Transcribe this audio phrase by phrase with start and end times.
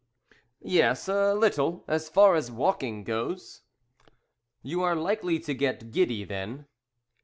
[0.63, 3.61] "Yes, a little, as far as walking goes."
[4.63, 6.65] "You are likely to get giddy, then."